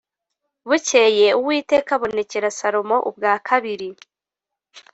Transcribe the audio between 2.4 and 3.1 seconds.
Salomo